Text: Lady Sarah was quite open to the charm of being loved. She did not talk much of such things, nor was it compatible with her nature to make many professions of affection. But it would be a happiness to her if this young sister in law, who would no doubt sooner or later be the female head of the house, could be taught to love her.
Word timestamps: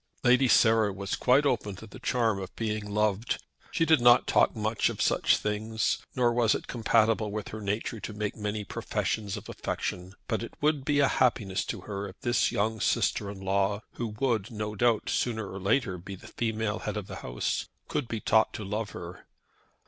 Lady 0.23 0.47
Sarah 0.47 0.91
was 0.91 1.15
quite 1.15 1.45
open 1.45 1.75
to 1.75 1.85
the 1.85 1.99
charm 1.99 2.39
of 2.41 2.55
being 2.55 2.91
loved. 2.91 3.37
She 3.69 3.85
did 3.85 4.01
not 4.01 4.25
talk 4.25 4.55
much 4.55 4.89
of 4.89 4.99
such 4.99 5.37
things, 5.37 5.99
nor 6.15 6.33
was 6.33 6.55
it 6.55 6.65
compatible 6.65 7.29
with 7.29 7.49
her 7.49 7.61
nature 7.61 7.99
to 7.99 8.11
make 8.11 8.35
many 8.35 8.63
professions 8.63 9.37
of 9.37 9.47
affection. 9.47 10.15
But 10.27 10.41
it 10.41 10.55
would 10.59 10.85
be 10.85 11.01
a 11.01 11.07
happiness 11.07 11.63
to 11.65 11.81
her 11.81 12.07
if 12.09 12.19
this 12.21 12.51
young 12.51 12.79
sister 12.81 13.29
in 13.29 13.41
law, 13.41 13.83
who 13.93 14.07
would 14.19 14.49
no 14.49 14.73
doubt 14.73 15.07
sooner 15.07 15.47
or 15.47 15.59
later 15.59 15.99
be 15.99 16.15
the 16.15 16.25
female 16.25 16.79
head 16.79 16.97
of 16.97 17.05
the 17.05 17.17
house, 17.17 17.67
could 17.87 18.07
be 18.07 18.19
taught 18.19 18.53
to 18.53 18.63
love 18.65 18.89
her. 18.97 19.27